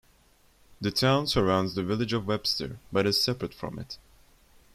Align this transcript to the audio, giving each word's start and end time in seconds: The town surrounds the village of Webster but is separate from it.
The 0.81 0.89
town 0.89 1.27
surrounds 1.27 1.75
the 1.75 1.83
village 1.83 2.11
of 2.11 2.25
Webster 2.25 2.79
but 2.91 3.05
is 3.05 3.21
separate 3.21 3.53
from 3.53 3.77
it. 3.77 3.99